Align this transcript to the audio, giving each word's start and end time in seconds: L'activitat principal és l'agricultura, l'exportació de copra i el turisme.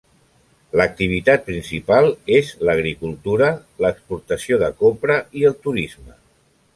L'activitat 0.79 1.43
principal 1.49 2.07
és 2.37 2.49
l'agricultura, 2.69 3.49
l'exportació 3.85 4.59
de 4.65 4.71
copra 4.83 5.19
i 5.43 5.47
el 5.51 5.59
turisme. 5.67 6.19